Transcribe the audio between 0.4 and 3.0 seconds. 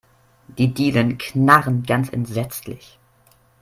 Die Dielen knarren ganz entsetzlich.